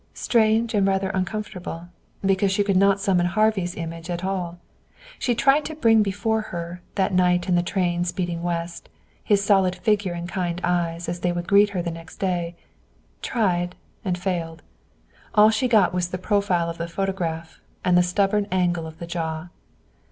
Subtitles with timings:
[0.15, 1.89] Strange and rather uncomfortable.
[2.25, 4.57] Because she could not summon Harvey's image at all.
[5.19, 8.89] She tried to bring before her, that night in the train speeding west,
[9.23, 12.55] his solid figure and kind eyes as they would greet her the next day
[13.21, 14.63] tried, and failed.
[15.35, 19.05] All she got was the profile of the photograph, and the stubborn angle of the
[19.05, 19.49] jaw.